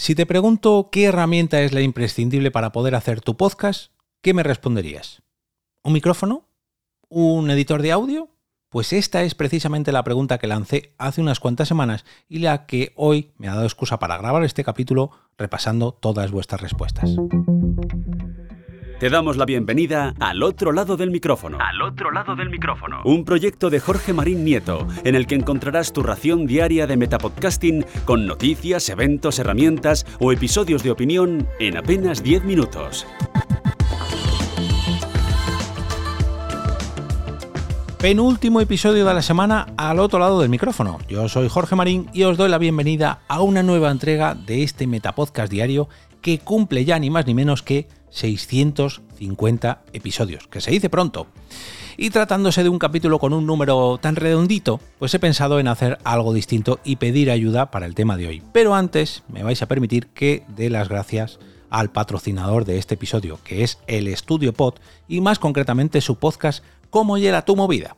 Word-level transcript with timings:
si 0.00 0.14
te 0.14 0.24
pregunto 0.24 0.88
qué 0.90 1.04
herramienta 1.04 1.60
es 1.60 1.74
la 1.74 1.82
imprescindible 1.82 2.50
para 2.50 2.72
poder 2.72 2.94
hacer 2.94 3.20
tu 3.20 3.36
podcast, 3.36 3.92
¿qué 4.22 4.32
me 4.32 4.42
responderías? 4.42 5.22
¿Un 5.82 5.92
micrófono? 5.92 6.48
¿Un 7.10 7.50
editor 7.50 7.82
de 7.82 7.92
audio? 7.92 8.30
Pues 8.70 8.94
esta 8.94 9.24
es 9.24 9.34
precisamente 9.34 9.92
la 9.92 10.02
pregunta 10.02 10.38
que 10.38 10.46
lancé 10.46 10.94
hace 10.96 11.20
unas 11.20 11.38
cuantas 11.38 11.68
semanas 11.68 12.06
y 12.30 12.38
la 12.38 12.64
que 12.64 12.94
hoy 12.96 13.32
me 13.36 13.48
ha 13.48 13.54
dado 13.54 13.66
excusa 13.66 13.98
para 13.98 14.16
grabar 14.16 14.42
este 14.42 14.64
capítulo 14.64 15.10
repasando 15.36 15.92
todas 15.92 16.30
vuestras 16.30 16.62
respuestas. 16.62 17.10
Te 19.00 19.08
damos 19.08 19.38
la 19.38 19.46
bienvenida 19.46 20.12
al 20.20 20.42
otro 20.42 20.72
lado 20.72 20.98
del 20.98 21.10
micrófono. 21.10 21.56
Al 21.58 21.80
otro 21.80 22.10
lado 22.10 22.36
del 22.36 22.50
micrófono. 22.50 23.00
Un 23.06 23.24
proyecto 23.24 23.70
de 23.70 23.80
Jorge 23.80 24.12
Marín 24.12 24.44
Nieto, 24.44 24.86
en 25.04 25.14
el 25.14 25.26
que 25.26 25.36
encontrarás 25.36 25.94
tu 25.94 26.02
ración 26.02 26.46
diaria 26.46 26.86
de 26.86 26.98
metapodcasting 26.98 27.86
con 28.04 28.26
noticias, 28.26 28.90
eventos, 28.90 29.38
herramientas 29.38 30.04
o 30.18 30.32
episodios 30.32 30.82
de 30.82 30.90
opinión 30.90 31.48
en 31.58 31.78
apenas 31.78 32.22
10 32.22 32.44
minutos. 32.44 33.06
Penúltimo 37.98 38.60
episodio 38.60 39.06
de 39.06 39.14
la 39.14 39.22
semana 39.22 39.66
al 39.78 39.98
otro 39.98 40.18
lado 40.18 40.42
del 40.42 40.50
micrófono. 40.50 40.98
Yo 41.08 41.26
soy 41.30 41.48
Jorge 41.48 41.74
Marín 41.74 42.10
y 42.12 42.24
os 42.24 42.36
doy 42.36 42.50
la 42.50 42.58
bienvenida 42.58 43.20
a 43.28 43.40
una 43.40 43.62
nueva 43.62 43.90
entrega 43.90 44.34
de 44.34 44.62
este 44.62 44.86
Metapodcast 44.86 45.50
diario 45.50 45.88
que 46.20 46.38
cumple 46.38 46.84
ya 46.84 46.98
ni 46.98 47.08
más 47.08 47.26
ni 47.26 47.32
menos 47.32 47.62
que 47.62 47.88
650 48.10 49.82
episodios, 49.92 50.46
que 50.48 50.60
se 50.60 50.70
dice 50.70 50.90
pronto. 50.90 51.26
Y 51.96 52.10
tratándose 52.10 52.62
de 52.62 52.68
un 52.68 52.78
capítulo 52.78 53.18
con 53.18 53.32
un 53.32 53.46
número 53.46 53.98
tan 53.98 54.16
redondito, 54.16 54.80
pues 54.98 55.12
he 55.14 55.18
pensado 55.18 55.60
en 55.60 55.68
hacer 55.68 55.98
algo 56.04 56.32
distinto 56.32 56.80
y 56.84 56.96
pedir 56.96 57.30
ayuda 57.30 57.70
para 57.70 57.86
el 57.86 57.94
tema 57.94 58.16
de 58.16 58.28
hoy. 58.28 58.42
Pero 58.52 58.74
antes 58.74 59.22
me 59.28 59.42
vais 59.42 59.60
a 59.62 59.66
permitir 59.66 60.06
que 60.08 60.44
dé 60.48 60.70
las 60.70 60.88
gracias 60.88 61.38
al 61.68 61.90
patrocinador 61.90 62.64
de 62.64 62.78
este 62.78 62.94
episodio, 62.94 63.38
que 63.44 63.62
es 63.62 63.78
el 63.86 64.08
Estudio 64.08 64.52
Pod 64.52 64.74
y 65.08 65.20
más 65.20 65.38
concretamente 65.38 66.00
su 66.00 66.16
podcast 66.16 66.64
cómo 66.90 67.18
llega 67.18 67.44
tu 67.44 67.56
movida. 67.56 67.96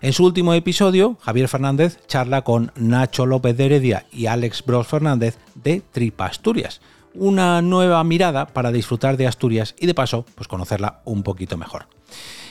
En 0.00 0.12
su 0.12 0.24
último 0.24 0.52
episodio, 0.54 1.16
Javier 1.20 1.46
Fernández 1.46 1.98
charla 2.08 2.42
con 2.42 2.72
Nacho 2.74 3.24
López 3.24 3.56
de 3.56 3.66
Heredia 3.66 4.06
y 4.10 4.26
Alex 4.26 4.64
Bros 4.64 4.88
Fernández 4.88 5.38
de 5.54 5.80
Tripa 5.92 6.26
Asturias, 6.26 6.80
una 7.14 7.62
nueva 7.62 8.02
mirada 8.04 8.46
para 8.46 8.72
disfrutar 8.72 9.16
de 9.16 9.26
Asturias 9.26 9.74
y 9.78 9.86
de 9.86 9.94
paso, 9.94 10.24
pues 10.34 10.48
conocerla 10.48 11.00
un 11.04 11.22
poquito 11.22 11.56
mejor. 11.56 11.86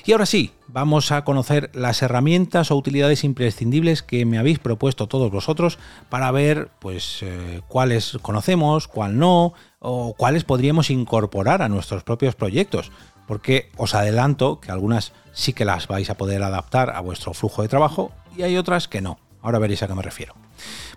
Y 0.04 0.14
ahora 0.14 0.26
sí, 0.26 0.52
vamos 0.68 1.12
a 1.12 1.24
conocer 1.24 1.70
las 1.74 2.02
herramientas 2.02 2.72
o 2.72 2.76
utilidades 2.76 3.24
imprescindibles 3.24 4.02
que 4.02 4.26
me 4.26 4.40
habéis 4.40 4.58
propuesto 4.58 5.08
todos 5.08 5.32
vosotros 5.32 5.78
para 6.10 6.32
ver 6.32 6.70
pues 6.80 7.20
eh, 7.22 7.62
cuáles 7.68 8.18
conocemos, 8.22 8.88
cuál 8.88 9.20
no, 9.20 9.54
o 9.80 10.16
cuáles 10.18 10.44
podríamos 10.44 10.90
incorporar 10.90 11.62
a 11.62 11.70
nuestros 11.70 12.04
propios 12.04 12.36
proyectos 12.36 12.92
porque 13.28 13.72
os 13.78 13.96
adelanto 13.96 14.60
que 14.60 14.72
algunas 14.72 15.14
sí 15.32 15.54
que 15.54 15.66
las 15.66 15.88
vais 15.88 16.10
a 16.10 16.18
poder 16.18 16.44
adaptar 16.44 16.90
a 16.90 17.00
vuestro 17.00 17.34
flujo 17.34 17.62
de 17.62 17.70
trabajo 17.70 18.12
y 18.36 18.42
hay 18.42 18.58
otras 18.58 18.88
que 18.88 19.02
no. 19.02 19.20
Ahora 19.42 19.60
veréis 19.60 19.82
a 19.84 19.88
qué 19.88 19.96
me 19.96 20.02
refiero. 20.02 20.36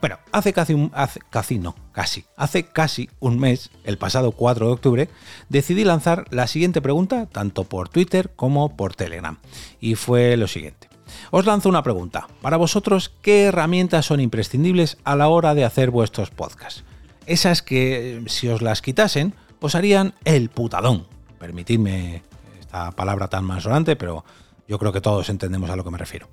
Bueno, 0.00 0.19
hace 0.33 0.53
casi 0.53 0.75
un 0.75 0.91
hace, 0.95 1.20
casi 1.31 1.59
no, 1.59 1.75
casi. 1.92 2.25
Hace 2.37 2.64
casi 2.64 3.09
un 3.20 3.39
mes, 3.39 3.70
el 3.84 3.97
pasado 3.98 4.33
4 4.33 4.67
de 4.67 4.73
octubre, 4.73 5.09
decidí 5.48 5.84
lanzar 5.84 6.27
la 6.31 6.47
siguiente 6.47 6.83
pregunta 6.83 7.27
tanto 7.27 7.64
por 7.64 7.89
Twitter 7.89 8.31
como 8.36 8.77
por 8.77 8.95
Telegram. 8.95 9.39
Y 9.81 9.95
fue 9.95 10.36
lo 10.36 10.47
siguiente. 10.47 10.89
Os 11.31 11.47
lanzo 11.47 11.69
una 11.69 11.83
pregunta. 11.83 12.28
Para 12.42 12.56
vosotros, 12.56 13.12
¿qué 13.23 13.45
herramientas 13.45 14.06
son 14.06 14.20
imprescindibles 14.20 14.98
a 15.05 15.17
la 15.17 15.29
hora 15.29 15.55
de 15.55 15.64
hacer 15.64 15.91
vuestros 15.91 16.31
podcasts? 16.31 16.84
Esas 17.27 17.62
que, 17.62 18.23
si 18.27 18.48
os 18.48 18.61
las 18.61 18.83
quitasen, 18.83 19.34
os 19.61 19.75
harían 19.75 20.14
el 20.25 20.51
putadón, 20.51 21.06
permitidme 21.39 22.23
esta 22.61 22.91
palabra 22.91 23.29
tan 23.29 23.61
sonante, 23.62 23.97
pero 23.97 24.25
yo 24.67 24.79
creo 24.79 24.93
que 24.93 25.01
todos 25.01 25.29
entendemos 25.29 25.70
a 25.70 25.77
lo 25.77 25.85
que 25.85 25.91
me 25.91 25.98
refiero. 25.98 26.29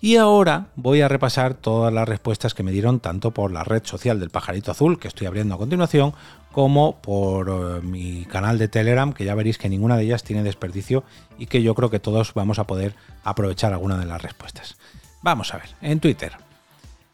Y 0.00 0.16
ahora 0.16 0.68
voy 0.76 1.00
a 1.00 1.08
repasar 1.08 1.54
todas 1.54 1.92
las 1.92 2.08
respuestas 2.08 2.54
que 2.54 2.62
me 2.62 2.72
dieron 2.72 3.00
tanto 3.00 3.30
por 3.30 3.52
la 3.52 3.64
red 3.64 3.84
social 3.84 4.18
del 4.18 4.30
pajarito 4.30 4.70
azul, 4.70 4.98
que 4.98 5.08
estoy 5.08 5.26
abriendo 5.26 5.54
a 5.54 5.58
continuación, 5.58 6.14
como 6.52 7.00
por 7.00 7.48
eh, 7.48 7.80
mi 7.82 8.24
canal 8.24 8.58
de 8.58 8.68
Telegram, 8.68 9.12
que 9.12 9.24
ya 9.24 9.34
veréis 9.34 9.58
que 9.58 9.68
ninguna 9.68 9.96
de 9.96 10.04
ellas 10.04 10.24
tiene 10.24 10.42
desperdicio 10.42 11.04
y 11.38 11.46
que 11.46 11.62
yo 11.62 11.74
creo 11.74 11.90
que 11.90 12.00
todos 12.00 12.34
vamos 12.34 12.58
a 12.58 12.66
poder 12.66 12.94
aprovechar 13.24 13.72
alguna 13.72 13.98
de 13.98 14.06
las 14.06 14.22
respuestas. 14.22 14.76
Vamos 15.22 15.52
a 15.54 15.58
ver, 15.58 15.68
en 15.82 16.00
Twitter. 16.00 16.32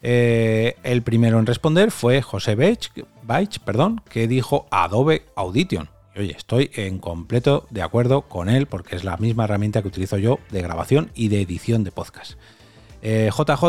Eh, 0.01 0.77
el 0.83 1.03
primero 1.03 1.39
en 1.39 1.47
responder 1.47 1.91
fue 1.91 2.23
José 2.23 2.57
Baich, 2.57 3.61
perdón, 3.61 4.03
que 4.09 4.27
dijo 4.27 4.67
Adobe 4.71 5.27
Audition 5.37 5.89
oye, 6.17 6.35
estoy 6.37 6.71
en 6.75 6.99
completo 6.99 7.67
de 7.71 7.83
acuerdo 7.83 8.23
con 8.23 8.49
él 8.49 8.67
porque 8.67 8.97
es 8.97 9.05
la 9.05 9.17
misma 9.17 9.45
herramienta 9.45 9.83
que 9.83 9.89
utilizo 9.89 10.19
yo 10.19 10.39
de 10.51 10.63
grabación 10.63 11.11
y 11.15 11.29
de 11.29 11.41
edición 11.41 11.85
de 11.85 11.93
podcast. 11.93 12.35
JJ, 13.03 13.65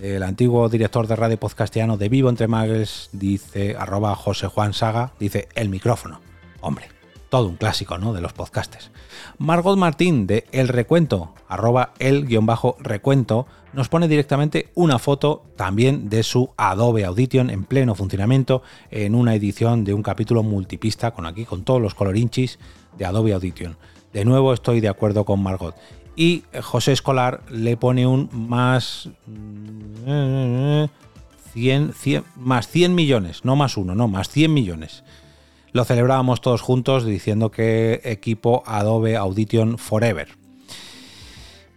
eh, 0.00 0.16
el 0.16 0.22
antiguo 0.22 0.68
director 0.68 1.06
de 1.06 1.16
radio 1.16 1.38
podcastiano 1.38 1.98
de 1.98 2.08
Vivo 2.08 2.30
Entre 2.30 2.48
Magles, 2.48 3.10
dice, 3.12 3.76
arroba 3.78 4.14
José 4.16 4.46
Juan 4.46 4.72
Saga, 4.72 5.12
dice 5.20 5.48
el 5.54 5.68
micrófono. 5.68 6.20
Hombre, 6.60 6.86
todo 7.28 7.48
un 7.48 7.56
clásico, 7.56 7.98
¿no? 7.98 8.12
De 8.12 8.20
los 8.20 8.32
podcastes. 8.32 8.90
Margot 9.38 9.76
Martín 9.76 10.26
de 10.26 10.46
El 10.52 10.68
Recuento, 10.68 11.34
arroba 11.48 11.92
el-recuento, 11.98 13.46
nos 13.72 13.88
pone 13.88 14.08
directamente 14.08 14.70
una 14.74 14.98
foto 14.98 15.44
también 15.56 16.08
de 16.08 16.22
su 16.22 16.50
Adobe 16.56 17.04
Audition 17.04 17.50
en 17.50 17.64
pleno 17.64 17.94
funcionamiento 17.94 18.62
en 18.90 19.14
una 19.14 19.34
edición 19.34 19.84
de 19.84 19.94
un 19.94 20.02
capítulo 20.02 20.42
multipista 20.42 21.10
con 21.10 21.26
aquí 21.26 21.44
con 21.44 21.64
todos 21.64 21.80
los 21.80 21.94
colorinchis 21.94 22.58
de 22.96 23.04
Adobe 23.04 23.34
Audition. 23.34 23.76
De 24.12 24.24
nuevo 24.24 24.54
estoy 24.54 24.80
de 24.80 24.88
acuerdo 24.88 25.24
con 25.24 25.42
Margot. 25.42 25.74
Y 26.16 26.42
José 26.62 26.92
Escolar 26.92 27.42
le 27.48 27.76
pone 27.76 28.06
un 28.06 28.28
más 28.32 29.08
100, 31.52 31.92
100, 31.92 32.24
más 32.36 32.68
100 32.68 32.94
millones, 32.94 33.44
no 33.44 33.54
más 33.54 33.76
uno, 33.76 33.94
no, 33.94 34.08
más 34.08 34.28
100 34.28 34.52
millones. 34.52 35.04
Lo 35.72 35.84
celebrábamos 35.84 36.40
todos 36.40 36.62
juntos 36.62 37.04
diciendo 37.04 37.50
que 37.50 38.00
equipo 38.04 38.62
Adobe 38.66 39.16
Audition 39.16 39.78
Forever. 39.78 40.28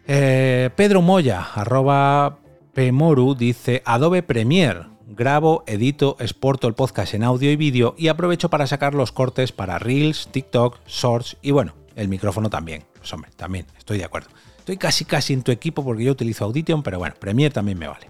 Eh, 0.08 0.70
Pedro 0.76 1.02
Moya, 1.02 1.48
arroba 1.54 2.40
Pemoru, 2.74 3.36
dice 3.36 3.82
Adobe 3.86 4.24
Premiere. 4.24 4.92
Grabo, 5.08 5.64
edito, 5.68 6.16
exporto 6.20 6.68
el 6.68 6.74
podcast 6.74 7.14
en 7.14 7.24
audio 7.24 7.52
y 7.52 7.58
vídeo 7.58 7.96
y 7.98 8.08
aprovecho 8.08 8.50
para 8.50 8.66
sacar 8.66 8.94
los 8.94 9.12
cortes 9.12 9.52
para 9.52 9.78
Reels, 9.78 10.30
TikTok, 10.32 10.80
Shorts 10.88 11.36
y 11.42 11.52
bueno, 11.52 11.74
el 11.96 12.08
micrófono 12.08 12.50
también. 12.50 12.86
Pues 12.98 13.12
hombre, 13.14 13.30
también, 13.36 13.66
estoy 13.78 13.98
de 13.98 14.06
acuerdo. 14.06 14.30
Estoy 14.58 14.78
casi 14.78 15.04
casi 15.04 15.34
en 15.34 15.44
tu 15.44 15.52
equipo 15.52 15.84
porque 15.84 16.06
yo 16.06 16.14
utilizo 16.14 16.46
Audition, 16.46 16.82
pero 16.82 16.98
bueno, 16.98 17.16
Premiere 17.20 17.54
también 17.54 17.78
me 17.78 17.88
vale. 17.88 18.08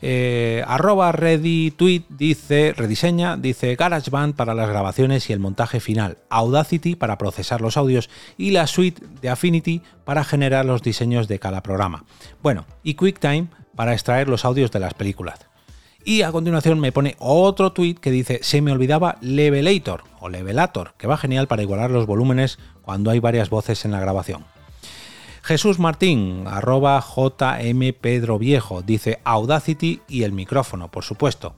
Eh, 0.00 0.62
arroba 0.66 1.10
ready 1.10 1.72
tweet 1.72 2.04
dice, 2.08 2.72
rediseña, 2.76 3.36
dice 3.36 3.74
GarageBand 3.74 4.36
para 4.36 4.54
las 4.54 4.68
grabaciones 4.68 5.28
y 5.28 5.32
el 5.32 5.40
montaje 5.40 5.80
final, 5.80 6.18
Audacity 6.30 6.94
para 6.94 7.18
procesar 7.18 7.60
los 7.60 7.76
audios 7.76 8.08
y 8.36 8.52
la 8.52 8.68
suite 8.68 9.02
de 9.20 9.28
Affinity 9.28 9.82
para 10.04 10.22
generar 10.22 10.64
los 10.64 10.82
diseños 10.82 11.26
de 11.26 11.40
cada 11.40 11.62
programa. 11.62 12.04
Bueno, 12.42 12.64
y 12.84 12.94
QuickTime 12.94 13.48
para 13.74 13.92
extraer 13.92 14.28
los 14.28 14.44
audios 14.44 14.70
de 14.70 14.80
las 14.80 14.94
películas. 14.94 15.40
Y 16.04 16.22
a 16.22 16.32
continuación 16.32 16.78
me 16.78 16.92
pone 16.92 17.16
otro 17.18 17.72
tweet 17.72 17.96
que 17.96 18.10
dice, 18.10 18.38
se 18.42 18.62
me 18.62 18.72
olvidaba 18.72 19.18
Levelator 19.20 20.04
o 20.20 20.28
Levelator, 20.28 20.94
que 20.96 21.08
va 21.08 21.16
genial 21.16 21.48
para 21.48 21.62
igualar 21.62 21.90
los 21.90 22.06
volúmenes 22.06 22.58
cuando 22.82 23.10
hay 23.10 23.18
varias 23.18 23.50
voces 23.50 23.84
en 23.84 23.90
la 23.90 24.00
grabación. 24.00 24.44
Jesús 25.48 25.78
Martín, 25.78 26.44
arroba 26.46 27.00
JM 27.00 27.94
Pedro 27.98 28.38
Viejo, 28.38 28.82
dice 28.82 29.18
Audacity 29.24 30.02
y 30.06 30.24
el 30.24 30.32
micrófono, 30.32 30.90
por 30.90 31.04
supuesto. 31.04 31.54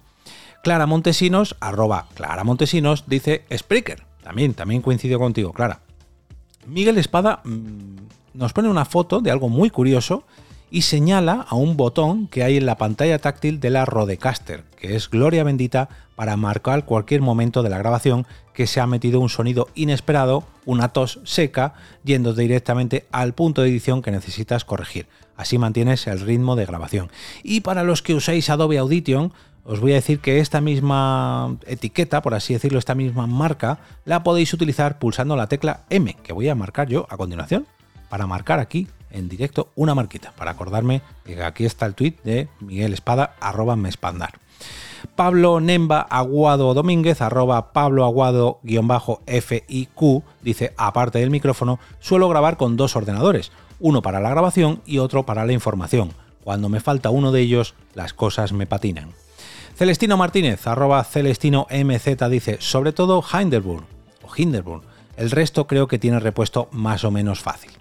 Clara 0.62 0.86
Montesinos, 0.86 1.56
arroba 1.58 2.06
Clara 2.14 2.44
Montesinos, 2.44 3.06
dice 3.08 3.44
Spreaker. 3.52 4.04
También, 4.22 4.54
también 4.54 4.80
coincido 4.80 5.18
contigo, 5.18 5.52
Clara. 5.52 5.80
Miguel 6.66 6.98
Espada 6.98 7.40
mm, 7.42 7.96
nos 8.34 8.52
pone 8.52 8.68
una 8.68 8.84
foto 8.84 9.20
de 9.20 9.32
algo 9.32 9.48
muy 9.48 9.70
curioso 9.70 10.22
y 10.70 10.82
señala 10.82 11.46
a 11.48 11.56
un 11.56 11.76
botón 11.76 12.28
que 12.28 12.44
hay 12.44 12.56
en 12.56 12.66
la 12.66 12.78
pantalla 12.78 13.18
táctil 13.18 13.60
de 13.60 13.70
la 13.70 13.84
Rodecaster, 13.84 14.64
que 14.78 14.94
es 14.94 15.10
gloria 15.10 15.44
bendita 15.44 15.88
para 16.14 16.36
marcar 16.36 16.84
cualquier 16.84 17.22
momento 17.22 17.62
de 17.62 17.70
la 17.70 17.78
grabación 17.78 18.26
que 18.54 18.66
se 18.66 18.80
ha 18.80 18.86
metido 18.86 19.20
un 19.20 19.28
sonido 19.28 19.68
inesperado, 19.74 20.44
una 20.66 20.88
tos 20.88 21.20
seca, 21.24 21.74
yendo 22.04 22.34
directamente 22.34 23.06
al 23.10 23.34
punto 23.34 23.62
de 23.62 23.70
edición 23.70 24.02
que 24.02 24.10
necesitas 24.10 24.64
corregir. 24.64 25.06
Así 25.36 25.58
mantienes 25.58 26.06
el 26.06 26.20
ritmo 26.20 26.56
de 26.56 26.66
grabación. 26.66 27.10
Y 27.42 27.62
para 27.62 27.82
los 27.82 28.02
que 28.02 28.14
usáis 28.14 28.50
Adobe 28.50 28.78
Audition, 28.78 29.32
os 29.64 29.80
voy 29.80 29.92
a 29.92 29.96
decir 29.96 30.20
que 30.20 30.40
esta 30.40 30.60
misma 30.60 31.56
etiqueta, 31.66 32.22
por 32.22 32.34
así 32.34 32.52
decirlo, 32.52 32.78
esta 32.78 32.94
misma 32.94 33.26
marca, 33.26 33.78
la 34.04 34.22
podéis 34.22 34.52
utilizar 34.52 34.98
pulsando 34.98 35.36
la 35.36 35.48
tecla 35.48 35.84
M, 35.90 36.16
que 36.22 36.32
voy 36.32 36.48
a 36.48 36.54
marcar 36.54 36.88
yo 36.88 37.06
a 37.08 37.16
continuación, 37.16 37.66
para 38.08 38.26
marcar 38.26 38.58
aquí 38.58 38.88
en 39.10 39.28
directo 39.28 39.68
una 39.74 39.94
marquita 39.94 40.32
para 40.32 40.52
acordarme 40.52 41.02
que 41.24 41.42
aquí 41.42 41.64
está 41.64 41.86
el 41.86 41.94
tweet 41.94 42.16
de 42.24 42.48
Miguel 42.60 42.92
Espada, 42.92 43.36
arroba 43.40 43.76
mespandar. 43.76 44.38
Pablo 45.16 45.60
Nemba 45.60 46.00
Aguado 46.00 46.74
Domínguez, 46.74 47.20
arroba 47.20 47.72
Pablo 47.72 48.04
Aguado 48.04 48.60
FIQ, 48.62 50.22
dice, 50.42 50.74
aparte 50.76 51.18
del 51.18 51.30
micrófono, 51.30 51.78
suelo 51.98 52.28
grabar 52.28 52.56
con 52.56 52.76
dos 52.76 52.96
ordenadores, 52.96 53.52
uno 53.78 54.02
para 54.02 54.20
la 54.20 54.30
grabación 54.30 54.82
y 54.86 54.98
otro 54.98 55.24
para 55.24 55.44
la 55.44 55.52
información. 55.52 56.12
Cuando 56.44 56.68
me 56.68 56.80
falta 56.80 57.10
uno 57.10 57.32
de 57.32 57.40
ellos, 57.40 57.74
las 57.94 58.14
cosas 58.14 58.52
me 58.52 58.66
patinan. 58.66 59.12
Celestino 59.76 60.16
Martínez, 60.16 60.66
arroba 60.66 61.02
Celestino 61.04 61.66
MZ, 61.70 62.28
dice, 62.28 62.56
sobre 62.60 62.92
todo 62.92 63.22
Hinderburg, 63.22 63.84
o 64.22 64.28
Hinderburg, 64.36 64.82
el 65.16 65.30
resto 65.30 65.66
creo 65.66 65.88
que 65.88 65.98
tiene 65.98 66.20
repuesto 66.20 66.68
más 66.72 67.04
o 67.04 67.10
menos 67.10 67.40
fácil. 67.40 67.72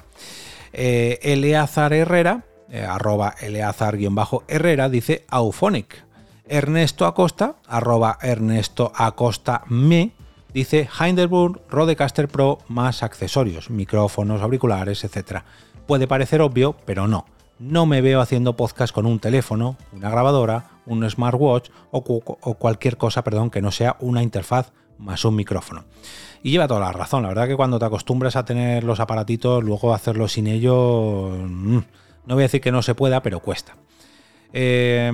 Eh, 0.73 1.19
Eleazar 1.21 1.93
Herrera, 1.93 2.45
eh, 2.69 2.83
arroba 2.83 3.35
Eleazar-Herrera, 3.39 4.89
dice 4.89 5.25
Auphonic. 5.29 6.03
Ernesto 6.47 7.05
Acosta, 7.05 7.55
arroba 7.67 8.17
Ernesto 8.21 8.91
Acosta 8.95 9.61
me, 9.67 10.11
dice 10.53 10.89
Hinderburg 10.99 11.61
Rodecaster 11.69 12.27
Pro 12.27 12.59
más 12.67 13.03
accesorios, 13.03 13.69
micrófonos, 13.69 14.41
auriculares, 14.41 15.03
etc. 15.03 15.43
Puede 15.85 16.07
parecer 16.07 16.41
obvio, 16.41 16.75
pero 16.85 17.07
no. 17.07 17.25
No 17.59 17.85
me 17.85 18.01
veo 18.01 18.21
haciendo 18.21 18.55
podcast 18.55 18.93
con 18.93 19.05
un 19.05 19.19
teléfono, 19.19 19.75
una 19.91 20.09
grabadora, 20.09 20.71
un 20.89 21.09
smartwatch 21.09 21.69
o, 21.91 22.03
cualquier 22.03 22.97
cosa, 22.97 23.23
perdón, 23.23 23.49
que 23.49 23.61
no 23.61 23.71
sea 23.71 23.95
una 23.99 24.21
interfaz 24.21 24.73
más 24.97 25.23
un 25.23 25.35
micrófono. 25.35 25.85
Y 26.43 26.51
lleva 26.51 26.67
toda 26.67 26.81
la 26.81 26.91
razón, 26.91 27.23
la 27.23 27.29
verdad 27.29 27.47
que 27.47 27.55
cuando 27.55 27.79
te 27.79 27.85
acostumbras 27.85 28.35
a 28.35 28.43
tener 28.43 28.83
los 28.83 28.99
aparatitos, 28.99 29.63
luego 29.63 29.93
hacerlo 29.93 30.27
sin 30.27 30.47
ello, 30.47 31.29
mm, 31.29 31.77
no 32.25 32.35
voy 32.35 32.43
a 32.43 32.45
decir 32.45 32.61
que 32.61 32.71
no 32.71 32.81
se 32.81 32.95
pueda, 32.95 33.21
pero 33.21 33.39
cuesta. 33.39 33.77
Eh, 34.51 35.11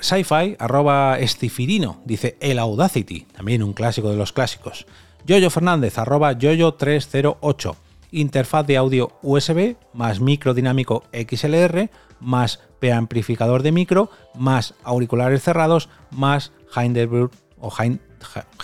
Sci-Fi, 0.00 0.56
arroba 0.58 1.18
estifirino, 1.18 2.00
dice 2.04 2.36
el 2.40 2.58
Audacity, 2.58 3.26
también 3.36 3.62
un 3.62 3.74
clásico 3.74 4.10
de 4.10 4.16
los 4.16 4.32
clásicos. 4.32 4.86
Yoyo 5.26 5.50
Fernández, 5.50 5.98
arroba 5.98 6.32
Yoyo308, 6.32 7.76
interfaz 8.12 8.66
de 8.66 8.76
audio 8.76 9.10
USB, 9.22 9.76
más 9.92 10.20
micro 10.20 10.54
dinámico 10.54 11.02
XLR, 11.12 11.90
más 12.20 12.60
preamplificador 12.78 13.62
de 13.62 13.72
micro, 13.72 14.10
más 14.34 14.74
auriculares 14.84 15.42
cerrados, 15.42 15.88
más 16.10 16.52
Hinderburg 16.76 17.32
o 17.58 17.72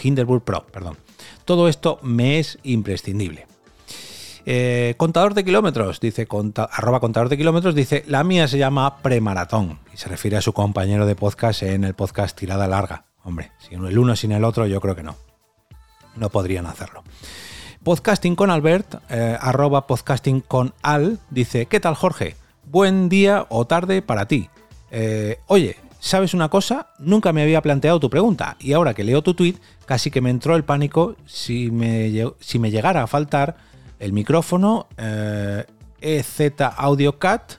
Hinderburg 0.00 0.44
Pro, 0.44 0.66
perdón. 0.66 0.96
Todo 1.44 1.68
esto 1.68 1.98
me 2.02 2.38
es 2.38 2.58
imprescindible. 2.62 3.46
Eh, 4.50 4.94
contador 4.96 5.34
de 5.34 5.44
kilómetros, 5.44 6.00
dice, 6.00 6.26
arroba 6.70 7.00
contador 7.00 7.28
de 7.28 7.36
kilómetros, 7.36 7.74
dice, 7.74 8.02
la 8.06 8.24
mía 8.24 8.48
se 8.48 8.56
llama 8.56 9.02
premaratón 9.02 9.78
y 9.92 9.98
se 9.98 10.08
refiere 10.08 10.38
a 10.38 10.40
su 10.40 10.54
compañero 10.54 11.04
de 11.04 11.14
podcast 11.14 11.62
en 11.62 11.84
el 11.84 11.94
podcast 11.94 12.38
Tirada 12.38 12.66
Larga. 12.66 13.04
Hombre, 13.24 13.52
sin 13.58 13.84
el 13.84 13.98
uno 13.98 14.16
sin 14.16 14.32
el 14.32 14.44
otro, 14.44 14.66
yo 14.66 14.80
creo 14.80 14.96
que 14.96 15.02
no. 15.02 15.16
No 16.16 16.30
podrían 16.30 16.64
hacerlo. 16.64 17.04
Podcasting 17.88 18.36
con 18.36 18.50
Albert, 18.50 18.96
eh, 19.08 19.38
arroba 19.40 19.86
podcasting 19.86 20.42
con 20.42 20.74
dice, 21.30 21.64
¿qué 21.64 21.80
tal 21.80 21.94
Jorge? 21.94 22.36
Buen 22.66 23.08
día 23.08 23.46
o 23.48 23.66
tarde 23.66 24.02
para 24.02 24.28
ti. 24.28 24.50
Eh, 24.90 25.38
oye, 25.46 25.76
¿sabes 25.98 26.34
una 26.34 26.50
cosa? 26.50 26.88
Nunca 26.98 27.32
me 27.32 27.40
había 27.40 27.62
planteado 27.62 27.98
tu 27.98 28.10
pregunta 28.10 28.58
y 28.60 28.74
ahora 28.74 28.92
que 28.92 29.04
leo 29.04 29.22
tu 29.22 29.32
tweet, 29.32 29.54
casi 29.86 30.10
que 30.10 30.20
me 30.20 30.28
entró 30.28 30.54
el 30.54 30.64
pánico 30.64 31.16
si 31.24 31.70
me, 31.70 32.12
si 32.40 32.58
me 32.58 32.70
llegara 32.70 33.02
a 33.02 33.06
faltar 33.06 33.56
el 33.98 34.12
micrófono 34.12 34.86
EZ 34.98 36.40
eh, 36.40 36.52
e 36.58 36.70
Audio 36.76 37.18
Cat 37.18 37.54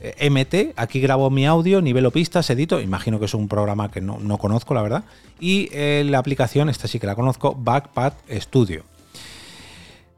eh, 0.00 0.30
MT, 0.30 0.74
aquí 0.76 1.00
grabo 1.00 1.28
mi 1.28 1.44
audio, 1.44 1.82
nivelo 1.82 2.12
pistas, 2.12 2.48
edito, 2.50 2.80
imagino 2.80 3.18
que 3.18 3.24
es 3.24 3.34
un 3.34 3.48
programa 3.48 3.90
que 3.90 4.00
no, 4.00 4.38
conozco, 4.38 4.74
la 4.74 4.82
verdad, 4.82 5.02
y 5.40 5.68
eh, 5.72 6.04
la 6.06 6.18
aplicación, 6.18 6.68
esta 6.68 6.86
sí 6.86 7.00
que 7.00 7.08
la 7.08 7.16
conozco, 7.16 7.56
Backpad 7.58 8.12
Studio. 8.30 8.84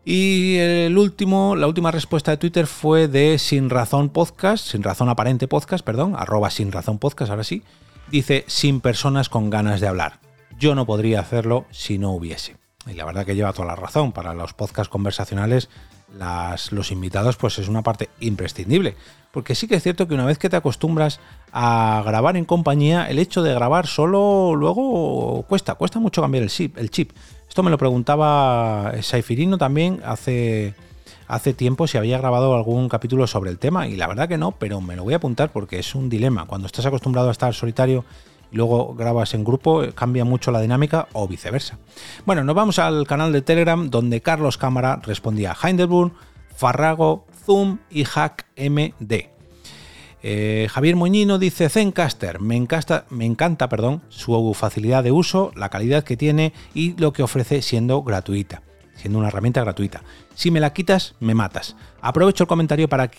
Y 0.04 0.56
el 0.56 0.96
último, 0.96 1.54
la 1.56 1.66
última 1.66 1.90
respuesta 1.90 2.30
de 2.30 2.38
Twitter 2.38 2.66
fue 2.66 3.08
de 3.08 3.38
Sin 3.38 3.68
Razón 3.68 4.08
Podcast, 4.08 4.66
Sin 4.66 4.82
Razón 4.82 5.08
Aparente 5.08 5.48
Podcast, 5.48 5.84
perdón, 5.84 6.14
arroba 6.16 6.50
Sin 6.50 6.72
Razón 6.72 6.98
Podcast, 6.98 7.30
ahora 7.30 7.44
sí, 7.44 7.62
dice 8.10 8.44
Sin 8.46 8.80
personas 8.80 9.28
con 9.28 9.50
ganas 9.50 9.80
de 9.80 9.88
hablar. 9.88 10.20
Yo 10.58 10.74
no 10.74 10.86
podría 10.86 11.20
hacerlo 11.20 11.66
si 11.70 11.98
no 11.98 12.12
hubiese 12.12 12.56
y 12.88 12.94
la 12.94 13.04
verdad 13.04 13.26
que 13.26 13.34
lleva 13.34 13.52
toda 13.52 13.68
la 13.68 13.76
razón, 13.76 14.12
para 14.12 14.34
los 14.34 14.54
podcasts 14.54 14.90
conversacionales 14.90 15.68
los 16.70 16.90
invitados 16.90 17.36
pues 17.36 17.58
es 17.58 17.68
una 17.68 17.82
parte 17.82 18.08
imprescindible, 18.20 18.96
porque 19.30 19.54
sí 19.54 19.68
que 19.68 19.74
es 19.74 19.82
cierto 19.82 20.08
que 20.08 20.14
una 20.14 20.24
vez 20.24 20.38
que 20.38 20.48
te 20.48 20.56
acostumbras 20.56 21.20
a 21.52 22.02
grabar 22.06 22.38
en 22.38 22.46
compañía, 22.46 23.10
el 23.10 23.18
hecho 23.18 23.42
de 23.42 23.52
grabar 23.52 23.86
solo 23.86 24.54
luego 24.56 25.44
cuesta, 25.46 25.74
cuesta 25.74 25.98
mucho 25.98 26.22
cambiar. 26.22 26.44
El 26.44 26.90
chip. 26.90 27.12
Me 27.62 27.70
lo 27.70 27.78
preguntaba 27.78 28.92
Saifirino 29.02 29.58
también 29.58 30.00
hace, 30.04 30.74
hace 31.26 31.54
tiempo 31.54 31.88
si 31.88 31.98
había 31.98 32.18
grabado 32.18 32.54
algún 32.54 32.88
capítulo 32.88 33.26
sobre 33.26 33.50
el 33.50 33.58
tema 33.58 33.88
y 33.88 33.96
la 33.96 34.06
verdad 34.06 34.28
que 34.28 34.38
no, 34.38 34.52
pero 34.52 34.80
me 34.80 34.94
lo 34.94 35.02
voy 35.02 35.14
a 35.14 35.16
apuntar 35.16 35.50
porque 35.50 35.80
es 35.80 35.96
un 35.96 36.08
dilema. 36.08 36.46
Cuando 36.46 36.66
estás 36.66 36.86
acostumbrado 36.86 37.28
a 37.28 37.32
estar 37.32 37.52
solitario 37.54 38.04
luego 38.52 38.94
grabas 38.94 39.34
en 39.34 39.42
grupo, 39.42 39.82
cambia 39.94 40.24
mucho 40.24 40.52
la 40.52 40.60
dinámica 40.60 41.08
o 41.12 41.26
viceversa. 41.26 41.78
Bueno, 42.24 42.44
nos 42.44 42.54
vamos 42.54 42.78
al 42.78 43.06
canal 43.08 43.32
de 43.32 43.42
Telegram 43.42 43.90
donde 43.90 44.20
Carlos 44.20 44.56
Cámara 44.56 45.00
respondía 45.02 45.56
a 45.58 45.68
Hinderburg, 45.68 46.12
Farrago, 46.54 47.26
Zoom 47.44 47.78
y 47.90 48.04
HackMD. 48.04 49.37
Eh, 50.22 50.66
Javier 50.70 50.96
Moñino 50.96 51.38
dice 51.38 51.68
Zencaster, 51.68 52.40
me 52.40 52.56
encanta, 52.56 53.04
su 54.08 54.54
facilidad 54.54 55.04
de 55.04 55.12
uso, 55.12 55.52
la 55.54 55.68
calidad 55.68 56.04
que 56.04 56.16
tiene 56.16 56.52
y 56.74 56.96
lo 56.96 57.12
que 57.12 57.22
ofrece 57.22 57.62
siendo 57.62 58.02
gratuita, 58.02 58.62
siendo 58.94 59.18
una 59.18 59.28
herramienta 59.28 59.62
gratuita. 59.62 60.02
Si 60.34 60.50
me 60.50 60.60
la 60.60 60.72
quitas, 60.72 61.14
me 61.20 61.34
matas. 61.34 61.76
Aprovecho 62.00 62.44
el 62.44 62.48
comentario 62.48 62.88
para, 62.88 63.10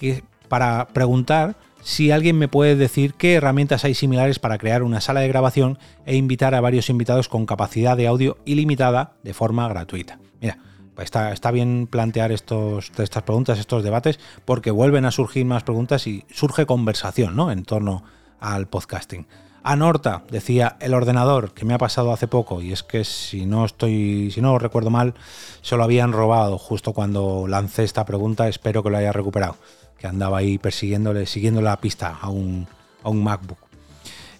para 0.49 0.87
preguntar 0.89 1.55
si 1.81 2.11
alguien 2.11 2.37
me 2.37 2.49
puede 2.49 2.75
decir 2.75 3.13
qué 3.13 3.35
herramientas 3.35 3.85
hay 3.85 3.93
similares 3.93 4.39
para 4.39 4.57
crear 4.57 4.83
una 4.83 4.99
sala 4.99 5.21
de 5.21 5.29
grabación 5.29 5.79
e 6.05 6.15
invitar 6.15 6.53
a 6.53 6.61
varios 6.61 6.89
invitados 6.89 7.29
con 7.29 7.45
capacidad 7.45 7.95
de 7.95 8.07
audio 8.07 8.37
ilimitada 8.45 9.13
de 9.23 9.33
forma 9.33 9.67
gratuita. 9.69 10.19
Mira, 10.41 10.57
está, 11.01 11.51
bien 11.51 11.87
plantear 11.87 12.31
estos, 12.31 12.91
estas 12.97 13.23
preguntas, 13.23 13.59
estos 13.59 13.83
debates, 13.83 14.19
porque 14.45 14.71
vuelven 14.71 15.05
a 15.05 15.11
surgir 15.11 15.45
más 15.45 15.63
preguntas 15.63 16.07
y 16.07 16.25
surge 16.31 16.65
conversación 16.65 17.35
¿no? 17.35 17.51
en 17.51 17.63
torno 17.63 18.03
al 18.39 18.67
podcasting. 18.67 19.27
Anorta 19.61 20.23
decía 20.31 20.77
el 20.79 20.93
ordenador 20.93 21.53
que 21.53 21.65
me 21.65 21.73
ha 21.73 21.77
pasado 21.77 22.13
hace 22.13 22.27
poco 22.27 22.61
y 22.61 22.71
es 22.71 22.81
que 22.81 23.03
si 23.03 23.45
no 23.45 23.65
estoy 23.65 24.31
si 24.31 24.39
no 24.39 24.57
recuerdo 24.57 24.89
mal 24.89 25.15
se 25.61 25.75
lo 25.75 25.83
habían 25.83 26.13
robado 26.13 26.57
justo 26.57 26.94
cuando 26.94 27.45
lancé 27.45 27.83
esta 27.83 28.06
pregunta 28.06 28.47
espero 28.47 28.83
que 28.83 28.89
lo 28.89 28.97
haya 28.97 29.11
recuperado 29.11 29.57
que 29.99 30.07
andaba 30.07 30.37
ahí 30.37 30.57
persiguiéndole, 30.57 31.25
siguiendo 31.25 31.61
la 31.61 31.79
pista 31.79 32.18
a 32.19 32.29
un, 32.29 32.68
MacBook. 33.03 33.69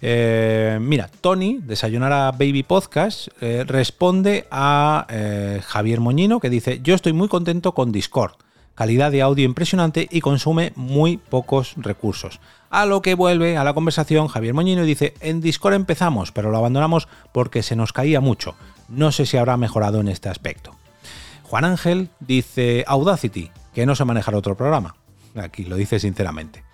Eh, 0.02 0.78
mira, 0.80 1.10
Tony, 1.20 1.58
Desayunar 1.62 2.12
a 2.12 2.32
Baby 2.32 2.62
Podcast, 2.62 3.28
eh, 3.40 3.64
responde 3.66 4.46
a 4.50 5.06
eh, 5.10 5.60
Javier 5.64 6.00
Moñino 6.00 6.40
que 6.40 6.50
dice, 6.50 6.80
yo 6.82 6.94
estoy 6.94 7.12
muy 7.12 7.28
contento 7.28 7.74
con 7.74 7.92
Discord, 7.92 8.32
calidad 8.74 9.12
de 9.12 9.22
audio 9.22 9.44
impresionante 9.44 10.08
y 10.10 10.20
consume 10.20 10.72
muy 10.74 11.18
pocos 11.18 11.74
recursos. 11.76 12.40
A 12.70 12.86
lo 12.86 13.02
que 13.02 13.14
vuelve 13.14 13.56
a 13.56 13.64
la 13.64 13.74
conversación 13.74 14.28
Javier 14.28 14.54
Moñino 14.54 14.84
y 14.84 14.86
dice, 14.86 15.14
en 15.20 15.40
Discord 15.40 15.74
empezamos, 15.74 16.32
pero 16.32 16.50
lo 16.50 16.56
abandonamos 16.56 17.08
porque 17.32 17.62
se 17.62 17.76
nos 17.76 17.92
caía 17.92 18.20
mucho. 18.20 18.54
No 18.88 19.12
sé 19.12 19.26
si 19.26 19.36
habrá 19.36 19.56
mejorado 19.56 20.00
en 20.00 20.08
este 20.08 20.28
aspecto. 20.28 20.74
Juan 21.42 21.64
Ángel 21.64 22.08
dice 22.20 22.84
Audacity, 22.86 23.50
que 23.74 23.86
no 23.86 23.94
se 23.94 24.04
manejará 24.04 24.38
otro 24.38 24.56
programa 24.56 24.94
aquí 25.36 25.64
lo 25.64 25.76
dice 25.76 25.98
sinceramente. 25.98 26.64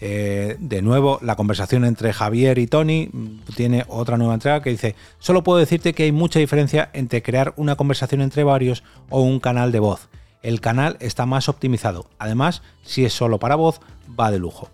Eh, 0.00 0.56
de 0.60 0.82
nuevo, 0.82 1.18
la 1.22 1.34
conversación 1.34 1.84
entre 1.84 2.12
Javier 2.12 2.58
y 2.58 2.66
Tony 2.66 3.10
tiene 3.56 3.84
otra 3.88 4.16
nueva 4.16 4.34
entrega 4.34 4.62
que 4.62 4.70
dice, 4.70 4.94
solo 5.18 5.42
puedo 5.42 5.58
decirte 5.58 5.92
que 5.92 6.04
hay 6.04 6.12
mucha 6.12 6.38
diferencia 6.38 6.90
entre 6.92 7.22
crear 7.22 7.52
una 7.56 7.76
conversación 7.76 8.20
entre 8.20 8.44
varios 8.44 8.84
o 9.10 9.22
un 9.22 9.40
canal 9.40 9.72
de 9.72 9.80
voz. 9.80 10.08
El 10.42 10.60
canal 10.60 10.96
está 11.00 11.26
más 11.26 11.48
optimizado. 11.48 12.06
Además, 12.18 12.62
si 12.84 13.04
es 13.04 13.12
solo 13.12 13.38
para 13.38 13.56
voz, 13.56 13.80
va 14.18 14.30
de 14.30 14.38
lujo. 14.38 14.70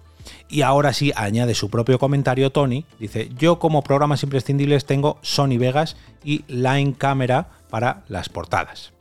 Y 0.49 0.63
ahora 0.63 0.93
sí, 0.93 1.13
añade 1.17 1.55
su 1.55 1.71
propio 1.71 1.99
comentario 1.99 2.51
Tony, 2.51 2.85
dice, 2.99 3.31
yo 3.37 3.59
como 3.59 3.83
programas 3.83 4.23
imprescindibles 4.23 4.85
tengo 4.85 5.19
Sony 5.23 5.59
Vegas 5.59 5.97
y 6.23 6.45
Line 6.49 6.95
Camera 6.97 7.49
para 7.71 8.05
las 8.09 8.29
portadas. 8.29 8.93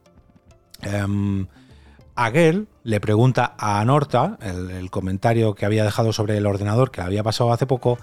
Em, 0.81 1.47
Aguel 2.15 2.67
le 2.83 2.99
pregunta 2.99 3.55
a 3.57 3.79
Anorta, 3.79 4.37
el, 4.41 4.89
comentario 4.91 5.55
que 5.55 5.65
había 5.65 5.83
dejado 5.83 6.13
sobre 6.13 6.37
el 6.37 6.45
ordenador 6.45 6.91
que 6.91 7.01
había 7.01 7.23
pasado 7.23 7.51
hace 7.51 7.65
poco, 7.65 7.97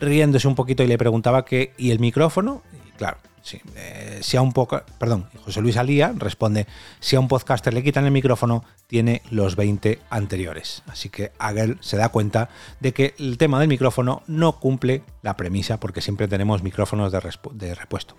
riéndose 0.00 0.48
un 0.48 0.54
poquito 0.54 0.82
y 0.82 0.86
le 0.86 0.98
preguntaba 0.98 1.44
que, 1.44 1.72
¿y 1.78 1.90
el 1.90 1.98
micrófono? 1.98 2.62
Y 2.72 2.90
claro, 2.92 3.18
Sí, 3.42 3.60
eh, 3.74 4.20
si 4.22 4.36
a 4.36 4.42
un 4.42 4.52
poco, 4.52 4.82
perdón, 4.98 5.28
José 5.44 5.60
Luis 5.60 5.76
Alía 5.76 6.14
responde, 6.16 6.68
si 7.00 7.16
a 7.16 7.20
un 7.20 7.26
podcaster 7.26 7.74
le 7.74 7.82
quitan 7.82 8.04
el 8.04 8.12
micrófono, 8.12 8.64
tiene 8.86 9.20
los 9.30 9.56
20 9.56 9.98
anteriores. 10.10 10.84
Así 10.86 11.08
que 11.08 11.32
Agel 11.40 11.76
se 11.80 11.96
da 11.96 12.10
cuenta 12.10 12.50
de 12.78 12.92
que 12.92 13.14
el 13.18 13.38
tema 13.38 13.58
del 13.58 13.68
micrófono 13.68 14.22
no 14.28 14.60
cumple 14.60 15.02
la 15.22 15.36
premisa 15.36 15.80
porque 15.80 16.00
siempre 16.00 16.28
tenemos 16.28 16.62
micrófonos 16.62 17.10
de 17.10 17.74
repuesto. 17.74 18.14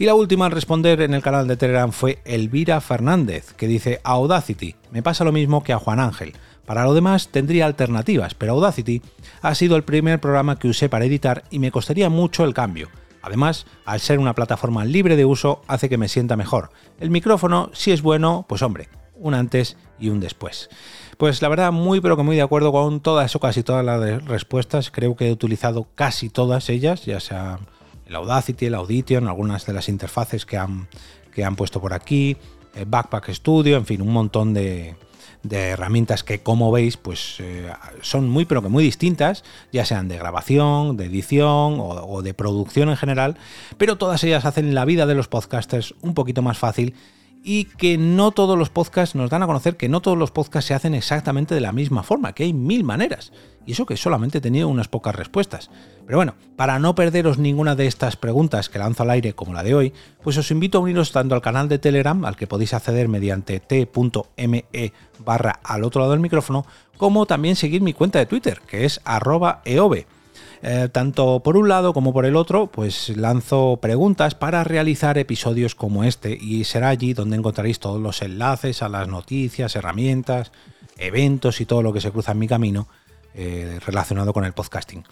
Y 0.00 0.04
la 0.04 0.14
última 0.14 0.46
en 0.46 0.52
responder 0.52 1.00
en 1.00 1.12
el 1.12 1.22
canal 1.22 1.48
de 1.48 1.56
Telegram 1.56 1.90
fue 1.90 2.20
Elvira 2.24 2.80
Fernández, 2.80 3.52
que 3.54 3.66
dice 3.66 4.00
Audacity, 4.04 4.76
me 4.92 5.02
pasa 5.02 5.24
lo 5.24 5.32
mismo 5.32 5.64
que 5.64 5.72
a 5.72 5.80
Juan 5.80 5.98
Ángel. 5.98 6.34
Para 6.66 6.84
lo 6.84 6.94
demás 6.94 7.28
tendría 7.28 7.66
alternativas, 7.66 8.34
pero 8.34 8.52
Audacity 8.52 9.02
ha 9.42 9.56
sido 9.56 9.74
el 9.74 9.82
primer 9.82 10.20
programa 10.20 10.56
que 10.56 10.68
usé 10.68 10.88
para 10.88 11.04
editar 11.04 11.42
y 11.50 11.58
me 11.58 11.72
costaría 11.72 12.10
mucho 12.10 12.44
el 12.44 12.54
cambio. 12.54 12.90
Además, 13.22 13.66
al 13.86 13.98
ser 13.98 14.20
una 14.20 14.36
plataforma 14.36 14.84
libre 14.84 15.16
de 15.16 15.24
uso, 15.24 15.62
hace 15.66 15.88
que 15.88 15.98
me 15.98 16.08
sienta 16.08 16.36
mejor. 16.36 16.70
El 17.00 17.10
micrófono, 17.10 17.70
si 17.72 17.90
es 17.90 18.00
bueno, 18.00 18.46
pues 18.48 18.62
hombre, 18.62 18.88
un 19.16 19.34
antes 19.34 19.76
y 19.98 20.10
un 20.10 20.20
después. 20.20 20.70
Pues 21.16 21.42
la 21.42 21.48
verdad, 21.48 21.72
muy 21.72 22.00
pero 22.00 22.16
que 22.16 22.22
muy 22.22 22.36
de 22.36 22.42
acuerdo 22.42 22.70
con 22.70 23.00
todas 23.00 23.34
o 23.34 23.40
casi 23.40 23.64
todas 23.64 23.84
las 23.84 24.24
respuestas. 24.26 24.92
Creo 24.92 25.16
que 25.16 25.26
he 25.26 25.32
utilizado 25.32 25.88
casi 25.96 26.28
todas 26.28 26.68
ellas, 26.68 27.04
ya 27.04 27.18
sea 27.18 27.58
el 28.08 28.16
Audacity, 28.16 28.66
el 28.66 28.74
Audition, 28.74 29.28
algunas 29.28 29.66
de 29.66 29.72
las 29.72 29.88
interfaces 29.88 30.46
que 30.46 30.56
han, 30.56 30.88
que 31.32 31.44
han 31.44 31.56
puesto 31.56 31.80
por 31.80 31.92
aquí, 31.92 32.36
el 32.74 32.86
Backpack 32.86 33.30
Studio, 33.30 33.76
en 33.76 33.86
fin, 33.86 34.02
un 34.02 34.12
montón 34.12 34.54
de, 34.54 34.96
de 35.42 35.68
herramientas 35.68 36.24
que 36.24 36.40
como 36.40 36.72
veis 36.72 36.96
pues 36.96 37.36
eh, 37.40 37.70
son 38.00 38.28
muy 38.28 38.44
pero 38.44 38.62
que 38.62 38.68
muy 38.68 38.82
distintas, 38.82 39.44
ya 39.72 39.84
sean 39.84 40.08
de 40.08 40.18
grabación, 40.18 40.96
de 40.96 41.06
edición 41.06 41.80
o, 41.80 41.88
o 41.88 42.22
de 42.22 42.34
producción 42.34 42.88
en 42.88 42.96
general, 42.96 43.36
pero 43.76 43.96
todas 43.96 44.24
ellas 44.24 44.44
hacen 44.44 44.74
la 44.74 44.84
vida 44.84 45.06
de 45.06 45.14
los 45.14 45.28
podcasters 45.28 45.94
un 46.00 46.14
poquito 46.14 46.42
más 46.42 46.58
fácil 46.58 46.94
y 47.42 47.64
que 47.64 47.98
no 47.98 48.30
todos 48.30 48.58
los 48.58 48.70
podcasts 48.70 49.14
nos 49.14 49.30
dan 49.30 49.42
a 49.42 49.46
conocer 49.46 49.76
que 49.76 49.88
no 49.88 50.00
todos 50.00 50.18
los 50.18 50.30
podcasts 50.30 50.68
se 50.68 50.74
hacen 50.74 50.94
exactamente 50.94 51.54
de 51.54 51.60
la 51.60 51.72
misma 51.72 52.02
forma, 52.02 52.32
que 52.32 52.44
hay 52.44 52.52
mil 52.52 52.84
maneras. 52.84 53.32
Y 53.66 53.72
eso 53.72 53.86
que 53.86 53.96
solamente 53.96 54.38
he 54.38 54.40
tenido 54.40 54.68
unas 54.68 54.88
pocas 54.88 55.14
respuestas. 55.14 55.70
Pero 56.06 56.18
bueno, 56.18 56.34
para 56.56 56.78
no 56.78 56.94
perderos 56.94 57.38
ninguna 57.38 57.76
de 57.76 57.86
estas 57.86 58.16
preguntas 58.16 58.68
que 58.68 58.78
lanzo 58.78 59.02
al 59.02 59.10
aire 59.10 59.34
como 59.34 59.52
la 59.52 59.62
de 59.62 59.74
hoy, 59.74 59.92
pues 60.22 60.36
os 60.38 60.50
invito 60.50 60.78
a 60.78 60.80
uniros 60.80 61.12
tanto 61.12 61.34
al 61.34 61.42
canal 61.42 61.68
de 61.68 61.78
Telegram, 61.78 62.24
al 62.24 62.36
que 62.36 62.46
podéis 62.46 62.74
acceder 62.74 63.08
mediante 63.08 63.60
t.me 63.60 64.64
barra 65.24 65.60
al 65.62 65.84
otro 65.84 66.00
lado 66.00 66.12
del 66.12 66.20
micrófono, 66.20 66.66
como 66.96 67.26
también 67.26 67.56
seguir 67.56 67.82
mi 67.82 67.92
cuenta 67.92 68.18
de 68.18 68.26
Twitter, 68.26 68.60
que 68.66 68.84
es 68.84 69.00
arroba 69.04 69.62
eh, 70.62 70.88
tanto 70.90 71.40
por 71.40 71.56
un 71.56 71.68
lado 71.68 71.92
como 71.92 72.12
por 72.12 72.26
el 72.26 72.36
otro, 72.36 72.66
pues 72.66 73.16
lanzo 73.16 73.78
preguntas 73.80 74.34
para 74.34 74.64
realizar 74.64 75.18
episodios 75.18 75.74
como 75.74 76.04
este 76.04 76.36
y 76.40 76.64
será 76.64 76.88
allí 76.88 77.14
donde 77.14 77.36
encontraréis 77.36 77.78
todos 77.78 78.00
los 78.00 78.22
enlaces 78.22 78.82
a 78.82 78.88
las 78.88 79.08
noticias, 79.08 79.76
herramientas, 79.76 80.52
eventos 80.96 81.60
y 81.60 81.66
todo 81.66 81.82
lo 81.82 81.92
que 81.92 82.00
se 82.00 82.10
cruza 82.10 82.32
en 82.32 82.38
mi 82.38 82.48
camino 82.48 82.88
eh, 83.34 83.78
relacionado 83.86 84.32
con 84.32 84.44
el 84.44 84.52
podcasting. 84.52 85.04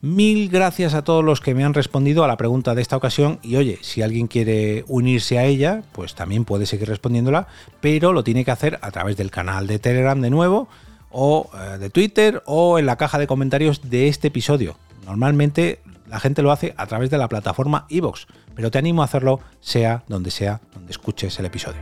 Mil 0.00 0.48
gracias 0.48 0.94
a 0.94 1.02
todos 1.02 1.24
los 1.24 1.40
que 1.40 1.54
me 1.54 1.64
han 1.64 1.74
respondido 1.74 2.22
a 2.22 2.28
la 2.28 2.36
pregunta 2.36 2.76
de 2.76 2.82
esta 2.82 2.96
ocasión 2.96 3.40
y 3.42 3.56
oye, 3.56 3.78
si 3.82 4.02
alguien 4.02 4.28
quiere 4.28 4.84
unirse 4.86 5.38
a 5.38 5.44
ella, 5.46 5.82
pues 5.90 6.14
también 6.14 6.44
puede 6.44 6.66
seguir 6.66 6.88
respondiéndola, 6.88 7.48
pero 7.80 8.12
lo 8.12 8.22
tiene 8.22 8.44
que 8.44 8.52
hacer 8.52 8.78
a 8.82 8.92
través 8.92 9.16
del 9.16 9.32
canal 9.32 9.66
de 9.66 9.80
Telegram 9.80 10.20
de 10.20 10.30
nuevo 10.30 10.68
o 11.12 11.50
eh, 11.54 11.78
de 11.78 11.90
Twitter 11.90 12.42
o 12.46 12.78
en 12.78 12.86
la 12.86 12.96
caja 12.96 13.18
de 13.18 13.26
comentarios 13.26 13.88
de 13.88 14.08
este 14.08 14.28
episodio. 14.28 14.76
Normalmente 15.06 15.80
la 16.08 16.20
gente 16.20 16.42
lo 16.42 16.52
hace 16.52 16.74
a 16.76 16.86
través 16.86 17.10
de 17.10 17.18
la 17.18 17.28
plataforma 17.28 17.86
iVoox, 17.88 18.26
pero 18.54 18.70
te 18.70 18.78
animo 18.78 19.02
a 19.02 19.06
hacerlo 19.06 19.40
sea 19.60 20.04
donde 20.08 20.30
sea 20.30 20.60
donde 20.74 20.90
escuches 20.90 21.38
el 21.38 21.46
episodio. 21.46 21.80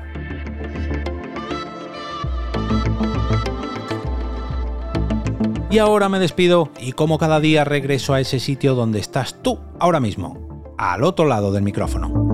Y 5.71 5.79
ahora 5.79 6.09
me 6.09 6.19
despido 6.19 6.71
y 6.81 6.93
como 6.93 7.19
cada 7.19 7.39
día 7.39 7.65
regreso 7.65 8.13
a 8.13 8.21
ese 8.21 8.41
sitio 8.41 8.75
donde 8.75 8.99
estás 8.99 9.41
tú 9.41 9.61
ahora 9.79 10.01
mismo, 10.01 10.75
al 10.77 11.05
otro 11.05 11.27
lado 11.27 11.53
del 11.53 11.63
micrófono. 11.63 12.30